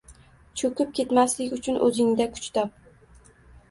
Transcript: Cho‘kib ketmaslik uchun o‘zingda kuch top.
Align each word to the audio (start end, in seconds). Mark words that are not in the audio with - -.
Cho‘kib 0.61 0.95
ketmaslik 1.01 1.55
uchun 1.61 1.79
o‘zingda 1.91 2.31
kuch 2.35 2.53
top. 2.61 2.77